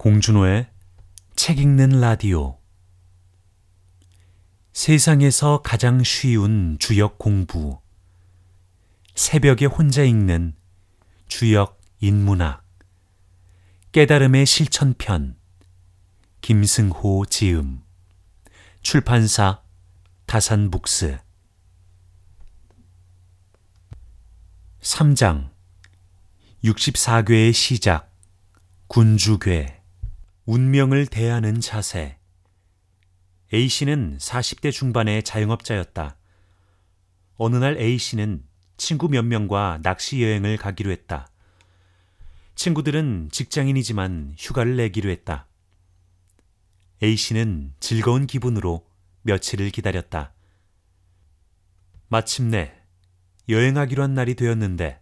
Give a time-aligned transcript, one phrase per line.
[0.00, 0.66] 공준호의
[1.36, 2.58] 책 읽는 라디오.
[4.72, 7.82] 세상에서 가장 쉬운 주역 공부.
[9.14, 10.56] 새벽에 혼자 읽는
[11.28, 12.64] 주역 인문학.
[13.92, 15.36] 깨달음의 실천편.
[16.40, 17.82] 김승호 지음.
[18.80, 19.60] 출판사
[20.24, 21.18] 다산북스.
[24.80, 25.50] 3장.
[26.64, 28.10] 64괴의 시작.
[28.86, 29.79] 군주괴
[30.50, 32.18] 운명을 대하는 자세.
[33.54, 36.16] A씨는 40대 중반의 자영업자였다.
[37.36, 38.42] 어느 날 A씨는
[38.76, 41.28] 친구 몇 명과 낚시 여행을 가기로 했다.
[42.56, 45.46] 친구들은 직장인이지만 휴가를 내기로 했다.
[47.00, 48.84] A씨는 즐거운 기분으로
[49.22, 50.32] 며칠을 기다렸다.
[52.08, 52.74] 마침내
[53.48, 55.00] 여행하기로 한 날이 되었는데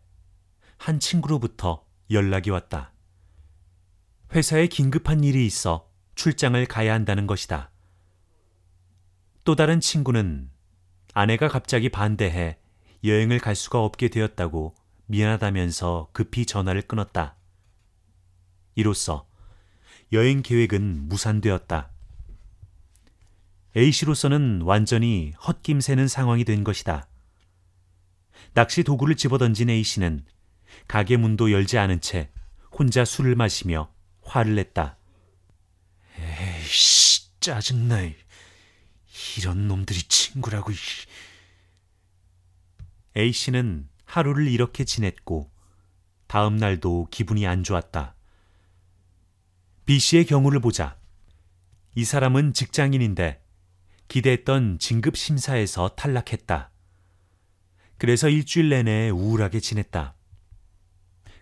[0.76, 2.92] 한 친구로부터 연락이 왔다.
[4.34, 7.70] 회사에 긴급한 일이 있어 출장을 가야 한다는 것이다.
[9.44, 10.50] 또 다른 친구는
[11.14, 12.58] 아내가 갑자기 반대해
[13.04, 14.74] 여행을 갈 수가 없게 되었다고
[15.06, 17.36] 미안하다면서 급히 전화를 끊었다.
[18.74, 19.26] 이로써
[20.12, 21.90] 여행 계획은 무산되었다.
[23.76, 27.08] A씨로서는 완전히 헛김새는 상황이 된 것이다.
[28.52, 30.26] 낚시 도구를 집어던진 A씨는
[30.86, 32.30] 가게 문도 열지 않은 채
[32.70, 33.90] 혼자 술을 마시며
[34.28, 34.96] 화를 냈다.
[36.18, 38.10] 에이씨, 짜증나.
[39.38, 40.72] 이런 놈들이 친구라고.
[43.16, 45.50] A씨는 하루를 이렇게 지냈고
[46.26, 48.14] 다음 날도 기분이 안 좋았다.
[49.86, 50.98] B씨의 경우를 보자.
[51.94, 53.42] 이 사람은 직장인인데
[54.08, 56.70] 기대했던 진급 심사에서 탈락했다.
[57.96, 60.14] 그래서 일주일 내내 우울하게 지냈다.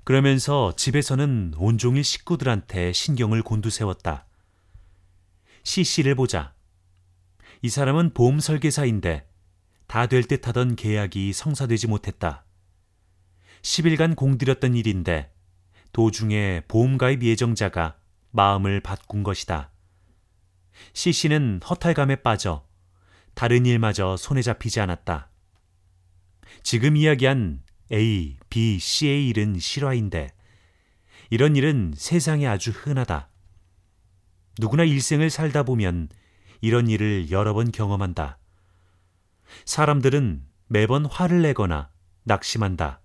[0.07, 4.29] 그러면서 집에서는 온종일 식구들한테 신경을 곤두세웠다.
[5.65, 6.55] C씨를 보자.
[7.61, 9.29] 이 사람은 보험 설계사인데
[9.89, 12.45] 다 될 듯 하던 계약이 성사되지 못했다.
[13.63, 15.33] 10일간 공들였던 일인데
[15.93, 17.99] 도중에 보험가입 예정자가
[18.31, 19.73] 마음을 바꾼 것이다.
[20.93, 22.65] C씨는 허탈감에 빠져
[23.35, 25.31] 다른 일마저 손에 잡히지 않았다.
[26.63, 30.33] 지금 이야기한 A, B, C의 일은 실화인데
[31.31, 33.29] 이런 일은 세상에 아주 흔하다.
[34.59, 36.09] 누구나 일생을 살다 보면
[36.61, 38.39] 이런 일을 여러 번 경험한다.
[39.65, 41.91] 사람들은 매번 화를 내거나
[42.25, 43.01] 낙심한다.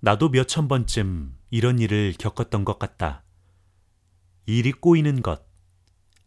[0.00, 3.22] 나도 몇 천 번쯤 이런 일을 겪었던 것 같다.
[4.46, 5.46] 일이 꼬이는 것,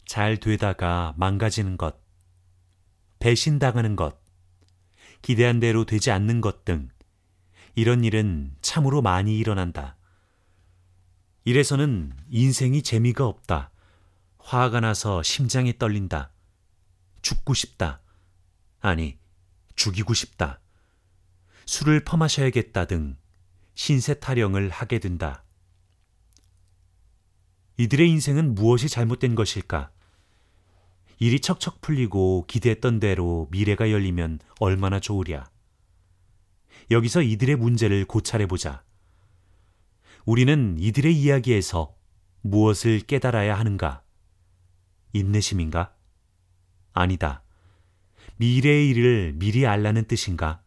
[0.06, 2.00] 잘 되다가 망가지는 것,
[3.18, 4.18] 배신당하는 것,
[5.26, 6.88] 기대한 대로 되지 않는 것 등
[7.74, 9.96] 이런 일은 참으로 많이 일어난다.
[11.44, 13.72] 이래서는 인생이 재미가 없다.
[14.38, 16.30] 화가 나서 심장이 떨린다.
[17.22, 18.02] 죽고 싶다.
[18.78, 19.18] 아니,
[19.74, 20.60] 죽이고 싶다.
[21.66, 23.16] 술을 퍼마셔야겠다 등
[23.74, 25.42] 신세 타령을 하게 된다.
[27.78, 29.90] 이들의 인생은 무엇이 잘못된 것일까?
[31.18, 35.48] 일이 척척 풀리고 기대했던 대로 미래가 열리면 얼마나 좋으랴.
[36.90, 38.84] 여기서 이들의 문제를 고찰해 보자.
[40.24, 41.94] 우리는 이들의 이야기에서
[42.42, 44.02] 무엇을 깨달아야 하는가?
[45.12, 45.94] 인내심인가?
[46.92, 47.42] 아니다.
[48.36, 50.62] 미래의 일을 미리 알라는 뜻인가?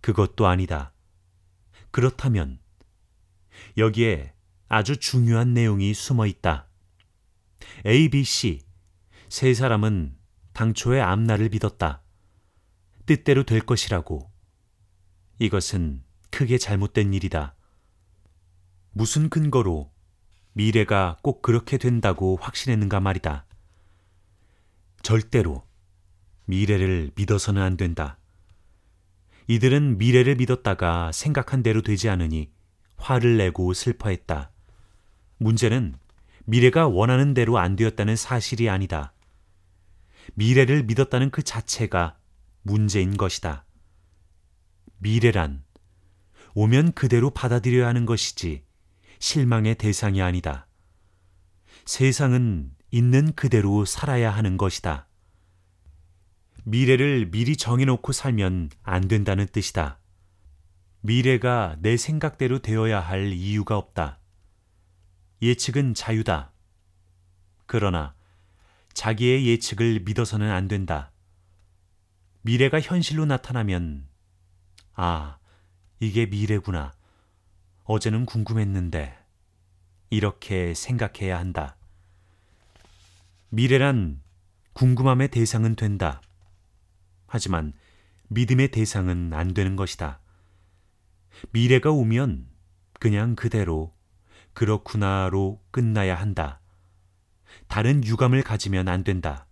[0.00, 0.92] 그것도 아니다.
[1.90, 2.58] 그렇다면
[3.76, 4.32] 여기에
[4.68, 6.68] 아주 중요한 내용이 숨어 있다.
[7.84, 8.60] A, B, C
[9.30, 10.16] 세 사람은
[10.54, 12.02] 당초에 앞날을 믿었다.
[13.06, 14.28] 뜻대로 될 것이라고.
[15.38, 17.54] 이것은 크게 잘못된 일이다.
[18.90, 19.92] 무슨 근거로
[20.52, 23.46] 미래가 꼭 그렇게 된다고 확신했는가 말이다.
[25.00, 25.64] 절대로
[26.46, 28.18] 미래를 믿어서는 안 된다.
[29.46, 32.50] 이들은 미래를 믿었다가 생각한 대로 되지 않으니
[32.96, 34.50] 화를 내고 슬퍼했다.
[35.38, 35.94] 문제는
[36.46, 39.12] 미래가 원하는 대로 안 되었다는 사실이 아니다.
[40.34, 42.18] 미래를 믿었다는 그 자체가
[42.62, 43.64] 문제인 것이다.
[44.98, 45.64] 미래란
[46.54, 48.64] 오면 그대로 받아들여야 하는 것이지
[49.18, 50.66] 실망의 대상이 아니다.
[51.84, 55.08] 세상은 있는 그대로 살아야 하는 것이다.
[56.64, 59.98] 미래를 미리 정해놓고 살면 안 된다는 뜻이다.
[61.00, 64.18] 미래가 내 생각대로 되어야 할 이유가 없다.
[65.40, 66.52] 예측은 자유다.
[67.66, 68.14] 그러나
[68.92, 71.12] 자기의 예측을 믿어서는 안 된다.
[72.42, 74.06] 미래가 현실로 나타나면,
[74.94, 75.38] 아,
[76.00, 76.92] 이게 미래구나.
[77.84, 79.16] 어제는 궁금했는데,
[80.10, 81.76] 이렇게 생각해야 한다.
[83.50, 84.20] 미래란
[84.72, 86.20] 궁금함의 대상은 된다.
[87.26, 87.72] 하지만
[88.28, 90.20] 믿음의 대상은 안 되는 것이다.
[91.52, 92.48] 미래가 오면
[92.98, 93.94] 그냥 그대로
[94.52, 96.59] 그렇구나로 끝나야 한다.
[97.70, 99.46] 다른 유감을 가지면 안 된다.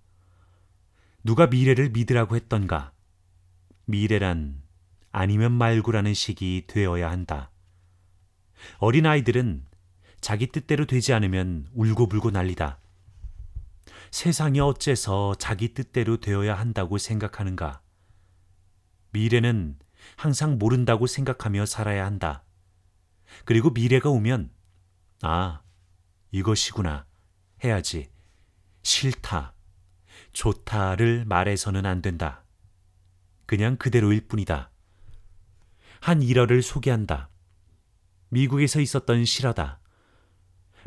[1.23, 2.93] 누가 미래를 믿으라고 했던가?
[3.85, 4.61] 미래란
[5.13, 7.53] 아니면 말고라는 식이 되어야 한다.
[8.79, 9.65] 어린아이들은
[10.21, 12.81] 자기 뜻대로 되지 않으면 울고불고 난리다.
[14.11, 17.83] 세상이 어째서 자기 뜻대로 되어야 한다고 생각하는가?
[19.13, 19.79] 미래는
[20.17, 22.43] 항상 모른다고 생각하며 살아야 한다.
[23.45, 24.51] 그리고 미래가 오면,
[25.23, 25.63] 아,
[26.33, 27.08] 이것이구나.
[27.65, 28.11] 해야지.
[28.83, 29.55] 싫다,
[30.33, 32.45] 좋다를 말해서는 안 된다.
[33.47, 34.71] 그냥 그대로일 뿐이다.
[36.01, 37.31] 한 일화를 소개한다.
[38.29, 39.81] 미국에서 있었던 실화다.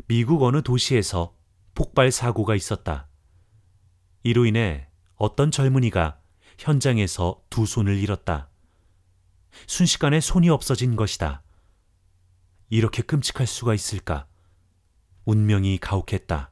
[0.06, 1.34] 미국 어느 도시에서
[1.74, 3.08] 폭발 사고가 있었다.
[4.22, 6.20] 이로 인해 어떤 젊은이가
[6.58, 8.48] 현장에서 두 손을 잃었다.
[9.66, 11.42] 순식간에 손이 없어진 것이다.
[12.70, 14.26] 이렇게 끔찍할 수가 있을까?
[15.24, 16.51] 운명이 가혹했다.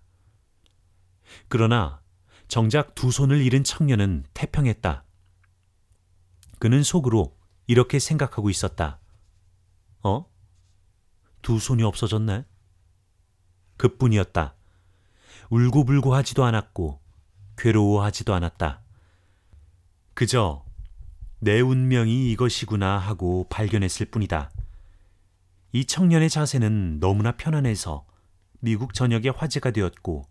[1.48, 2.00] 그러나
[2.48, 5.04] 정작 두 손을 잃은 청년은 태평했다.
[6.58, 7.36] 그는 속으로
[7.66, 8.98] 이렇게 생각하고 있었다.
[10.02, 10.26] 어?
[11.42, 12.44] 두 손이 없어졌네?
[13.76, 14.54] 그뿐이었다.
[15.50, 17.00] 울고불고 하지도 않았고,
[17.56, 18.82] 괴로워하지도 않았다.
[20.14, 20.64] 그저
[21.38, 24.50] 내 운명이 이것이구나 하고 발견했을 뿐이다.
[25.72, 28.04] 이 청년의 자세는 너무나 편안해서
[28.60, 30.26] 미국 전역에 화제가 되었고,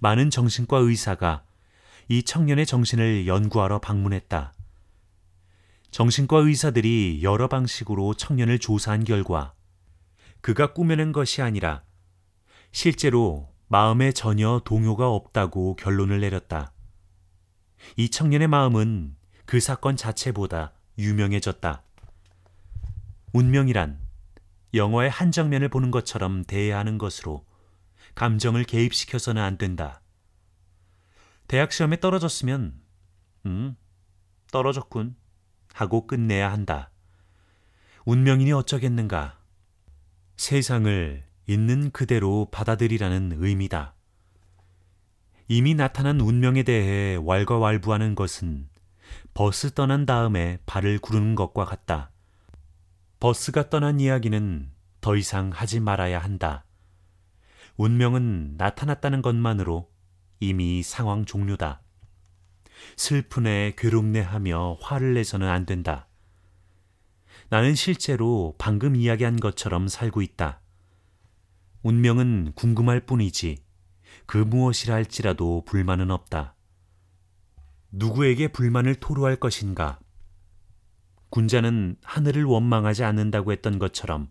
[0.00, 1.44] 많은 정신과 의사가
[2.08, 4.52] 이 청년의 정신을 연구하러 방문했다.
[5.90, 9.54] 정신과 의사들이 여러 방식으로 청년을 조사한 결과
[10.40, 11.82] 그가 꾸며낸 것이 아니라
[12.72, 16.72] 실제로 마음에 전혀 동요가 없다고 결론을 내렸다.
[17.96, 19.16] 이 청년의 마음은
[19.46, 21.82] 그 사건 자체보다 유명해졌다.
[23.32, 24.00] 운명이란
[24.74, 27.44] 영화의 한 장면을 보는 것처럼 대해야 하는 것으로
[28.14, 30.02] 감정을 개입시켜서는 안 된다.
[31.48, 32.80] 대학 시험에 떨어졌으면,
[33.46, 33.76] 음,
[34.52, 35.16] 떨어졌군.
[35.72, 36.90] 하고 끝내야 한다.
[38.04, 39.38] 운명이니 어쩌겠는가.
[40.36, 43.94] 세상을 있는 그대로 받아들이라는 의미다.
[45.48, 48.68] 이미 나타난 운명에 대해 왈가왈부하는 것은
[49.34, 52.10] 버스 떠난 다음에 발을 구르는 것과 같다.
[53.18, 54.70] 버스가 떠난 이야기는
[55.00, 56.64] 더 이상 하지 말아야 한다.
[57.80, 59.90] 운명은 나타났다는 것만으로
[60.38, 61.80] 이미 상황 종료다.
[62.98, 66.06] 슬프네, 괴롭네 하며 화를 내서는 안 된다.
[67.48, 70.60] 나는 실제로 방금 이야기한 것처럼 살고 있다.
[71.82, 73.64] 운명은 궁금할 뿐이지
[74.26, 76.56] 그 무엇이라 할지라도 불만은 없다.
[77.92, 79.98] 누구에게 불만을 토로할 것인가?
[81.30, 84.30] 군자는 하늘을 원망하지 않는다고 했던 것처럼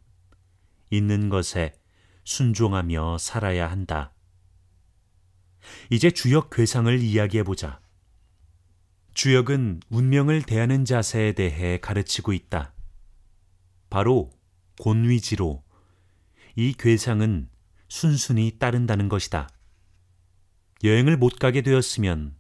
[0.92, 1.79] 있는 것에
[2.30, 4.14] 순종하며 살아야 한다.
[5.90, 7.82] 이제 주역 괴상을 이야기해 보자.
[9.16, 12.74] 주역은 운명을 대하는 자세에 대해 가르치고 있다.
[13.90, 14.30] 바로
[14.80, 15.64] 곤위지로
[16.56, 17.50] 이 괴상은
[17.88, 19.50] 순순히 따른다는 것이다.
[20.84, 22.36] 여행을 못 가게 되었으면,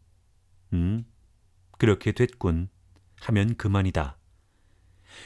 [0.73, 1.05] 음,
[1.79, 2.69] 그렇게 됐군.
[3.21, 4.17] 하면 그만이다.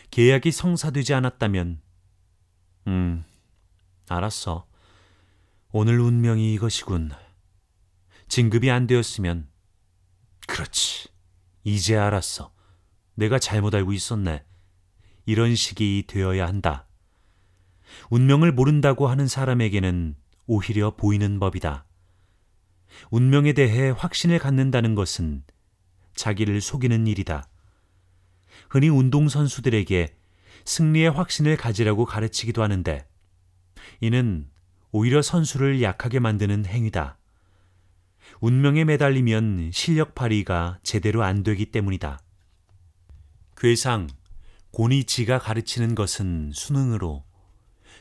[0.10, 1.82] 계약이 성사되지 않았다면,
[2.88, 3.24] 음,
[4.08, 4.66] 알았어.
[5.72, 7.12] 오늘 운명이 이것이군.
[8.28, 9.48] 진급이 안 되었으면,
[10.48, 11.08] 그렇지.
[11.64, 12.54] 이제 알았어.
[13.16, 14.44] 내가 잘못 알고 있었네.
[15.26, 16.88] 이런 식이 되어야 한다.
[18.10, 20.16] 운명을 모른다고 하는 사람에게는
[20.48, 21.86] 오히려 보이는 법이다.
[23.10, 25.44] 운명에 대해 확신을 갖는다는 것은
[26.16, 27.48] 자기를 속이는 일이다.
[28.70, 30.16] 흔히 운동선수들에게
[30.66, 33.08] 승리의 확신을 가지라고 가르치기도 하는데
[34.02, 34.48] 이는
[34.92, 37.18] 오히려 선수를 약하게 만드는 행위다.
[38.42, 42.20] 운명에 매달리면 실력 발휘가 제대로 안 되기 때문이다.
[43.58, 44.08] 괴상,
[44.72, 47.24] 고니지가 가르치는 것은 수능으로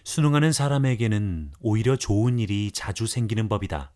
[0.04, 3.92] 수능하는 사람에게는 오히려 좋은 일이 자주 생기는 법이다.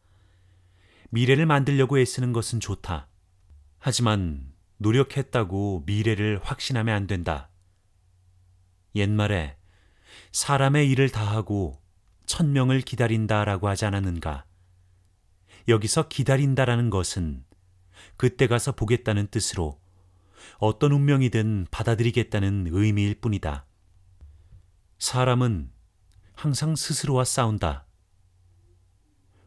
[1.10, 3.08] 미래를 만들려고 애쓰는 것은 좋다.
[3.78, 7.50] 하지만 노력했다고 미래를 확신하면 안 된다.
[8.94, 9.56] 옛말에
[10.32, 11.80] 사람의 일을 다하고
[12.26, 14.44] 천명을 기다린다라고 하지 않았는가?
[15.68, 17.44] 여기서 기다린다라는 것은
[18.16, 19.80] 그때 가서 보겠다는 뜻으로
[20.58, 23.66] 어떤 운명이든 받아들이겠다는 의미일 뿐이다.
[24.98, 25.70] 사람은
[26.34, 27.86] 항상 스스로와 싸운다.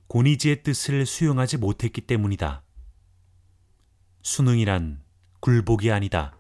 [0.08, 2.64] 고니지의 뜻을 수용하지 못했기 때문이다.
[4.24, 5.04] 수능이란
[5.40, 6.38] 굴복이 아니다.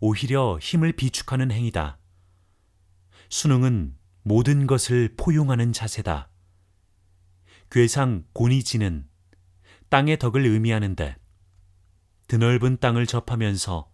[0.00, 1.98] 오히려 힘을 비축하는 행위다.
[3.28, 6.30] 수능은 모든 것을 포용하는 자세다.
[7.70, 9.08] 괴상 고니지는
[9.88, 11.16] 땅의 덕을 의미하는데
[12.28, 13.90] 드넓은 땅을 접하면서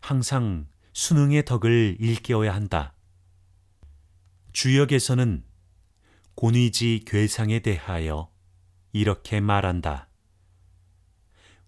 [0.00, 2.94] 항상 수능의 덕을 일깨워야 한다.
[4.52, 5.44] 주역에서는
[6.34, 8.30] 고니지 괴상에 대하여
[8.92, 10.08] 이렇게 말한다.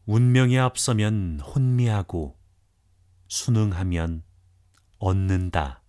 [0.07, 2.39] 운명에 앞서면 혼미하고
[3.29, 4.23] 순응하면
[4.99, 5.84] 얻는다.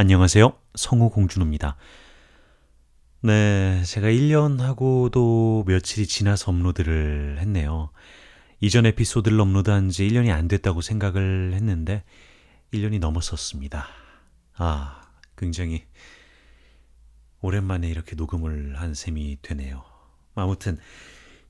[0.00, 0.56] 안녕하세요.
[0.76, 1.76] 성우 공준호입니다.
[3.22, 7.90] 네, 제가 1년 하고도 며칠이 지나서 업로드를 했네요.
[8.60, 12.04] 이전 에피소드를 업로드한 지 1년이 안 됐다고 생각을 했는데
[12.72, 13.88] 1년이 넘었었습니다.
[14.58, 15.02] 아,
[15.36, 15.82] 굉장히
[17.40, 19.82] 오랜만에 이렇게 녹음을 한 셈이 되네요.
[20.36, 20.78] 아무튼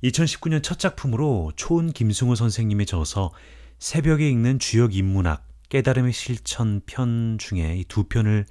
[0.02, 3.30] 2019년 첫 작품으로 초은 김승호 선생님의 저서
[3.78, 8.46] 새벽에 읽는 주역 인문학 깨달음의 실천 편 중에 이 두 편을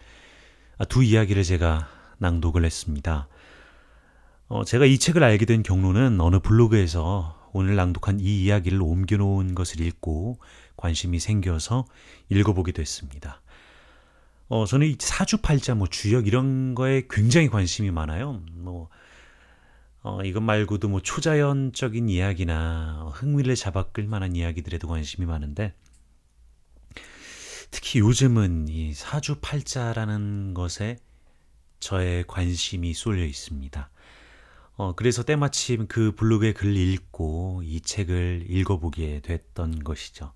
[0.77, 1.87] 아, 두 이야기를 제가
[2.19, 3.27] 낭독을 했습니다.
[4.47, 9.81] 어, 제가 이 책을 알게 된 경로는 어느 블로그에서 오늘 낭독한 이 이야기를 옮겨놓은 것을
[9.81, 10.39] 읽고
[10.75, 11.85] 관심이 생겨서
[12.29, 13.41] 읽어보게 됐습니다.
[14.47, 18.41] 어, 저는 이 사주팔자, 뭐 주역 이런 거에 굉장히 관심이 많아요.
[18.53, 18.89] 뭐,
[20.03, 25.73] 어, 이것 말고도 뭐 초자연적인 이야기나 흥미를 잡아끌 만한 이야기들에도 관심이 많은데,
[27.87, 30.97] 특히 요즘은 이 사주팔자라는 것에
[31.79, 33.89] 저의 관심이 쏠려 있습니다.
[34.75, 40.33] 어, 그래서 때마침 그 블로그의 글을 읽고 이 책을 읽어보게 됐던 것이죠.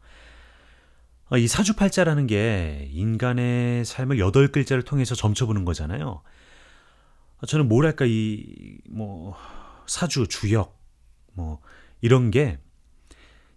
[1.29, 6.21] 어, 이 사주팔자라는 게 인간의 삶을 여덟 글자를 통해서 점쳐보는 거잖아요.
[7.41, 9.35] 어, 저는 뭐랄까, 이, 뭐,
[9.87, 10.81] 사주, 주역,
[11.33, 11.59] 뭐,
[11.99, 12.59] 이런 게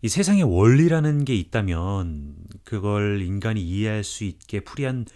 [0.05, 5.07] 이 세상에 원리라는 게 있다면 그걸 인간이 이해할 수 있게 풀이한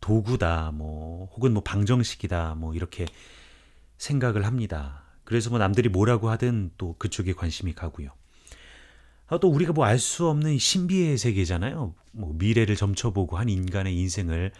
[0.00, 3.06] 도구다, 뭐, 혹은 뭐 방정식이다, 뭐, 이렇게
[3.96, 5.04] 생각을 합니다.
[5.22, 8.10] 그래서 뭐 남들이 뭐라고 하든 또 그쪽에 관심이 가고요.
[9.28, 11.94] 아, 또 우리가 뭐 알 수 없는 신비의 세계잖아요.
[12.10, 14.50] 뭐 미래를 점쳐보고 한 인간의 인생을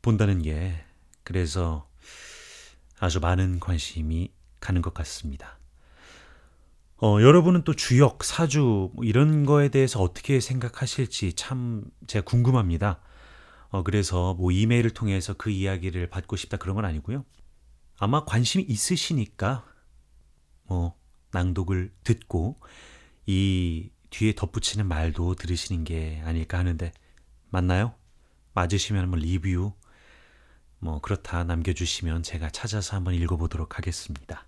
[0.00, 0.74] 본다는 게
[1.22, 1.86] 그래서
[2.98, 5.58] 아주 많은 관심이 가는 것 같습니다.
[7.04, 13.00] 어, 여러분은 또 주역, 사주 뭐 이런 거에 대해서 어떻게 생각하실지 참 제가 궁금합니다.
[13.70, 17.24] 어, 그래서 뭐 이메일을 통해서 그 이야기를 받고 싶다 그런 건 아니고요.
[17.98, 19.66] 아마 관심이 있으시니까
[20.68, 20.96] 뭐
[21.32, 22.60] 낭독을 듣고
[23.26, 26.92] 이 뒤에 덧붙이는 말도 들으시는 게 아닐까 하는데
[27.50, 27.96] 맞나요?
[28.54, 29.72] 맞으시면 뭐 리뷰
[30.78, 34.46] 뭐 그렇다 남겨주시면 제가 찾아서 한번 읽어보도록 하겠습니다.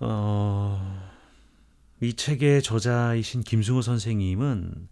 [0.00, 1.10] 어,
[2.00, 4.88] 이 책의 저자이신 김승호 선생님은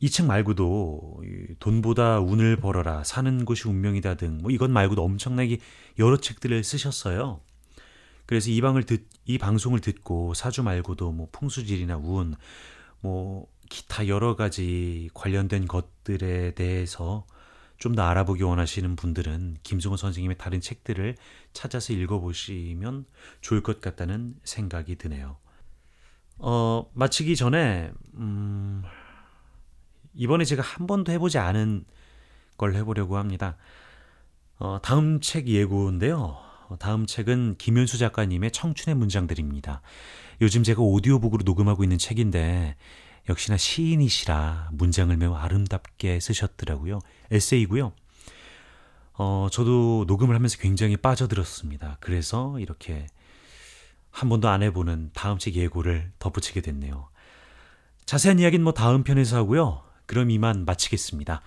[0.00, 1.22] 이 책 말고도
[1.60, 5.58] 돈보다 운을 벌어라, 사는 곳이 운명이다 등 뭐 이것 말고도 엄청나게
[5.98, 7.40] 여러 책들을 쓰셨어요.
[8.26, 12.34] 그래서 이 방을 듣, 이 방송을 듣고 사주 말고도 뭐 풍수질이나 운,
[13.00, 17.26] 뭐 기타 여러 가지 관련된 것들에 대해서
[17.78, 21.16] 좀 더 알아보기 원하시는 분들은 김승호 선생님의 다른 책들을
[21.52, 23.06] 찾아서 읽어보시면
[23.40, 25.36] 좋을 것 같다는 생각이 드네요.
[26.38, 28.82] 어, 마치기 전에, 음,
[30.14, 31.84] 이번에 제가 한 번도 해보지 않은
[32.58, 33.56] 걸 해보려고 합니다.
[34.58, 36.38] 어, 다음 책 예고인데요.
[36.78, 39.82] 다음 책은 김현수 작가님의 청춘의 문장들입니다.
[40.40, 42.76] 요즘 제가 오디오북으로 녹음하고 있는 책인데
[43.28, 47.00] 역시나 시인이시라 문장을 매우 아름답게 쓰셨더라고요.
[47.30, 47.92] 에세이고요.
[49.18, 51.98] 어, 저도 녹음을 하면서 굉장히 빠져들었습니다.
[52.00, 53.06] 그래서 이렇게
[54.10, 57.08] 한 번도 안 해보는 다음 책 예고를 덧붙이게 됐네요.
[58.04, 59.82] 자세한 이야기는 뭐 다음 편에서 하고요.
[60.06, 61.42] 그럼 이만 마치겠습니다.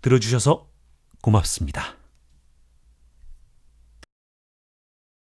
[0.00, 0.68] 들어주셔서
[1.20, 2.03] 고맙습니다.